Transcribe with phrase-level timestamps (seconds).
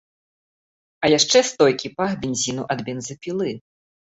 [1.03, 3.49] А яшчэ стойкі пах бензіну ад бензапілы!